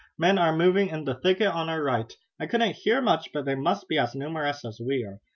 "Men 0.17 0.39
are 0.39 0.51
moving 0.57 0.87
in 0.89 1.03
the 1.03 1.13
thicket 1.13 1.49
on 1.49 1.69
our 1.69 1.83
right. 1.83 2.11
I 2.39 2.47
couldn't 2.47 2.73
hear 2.77 3.03
much, 3.03 3.29
but 3.31 3.45
they 3.45 3.53
must 3.53 3.87
be 3.87 3.99
as 3.99 4.15
numerous 4.15 4.65
as 4.65 4.81
we 4.83 5.03
are. 5.03 5.19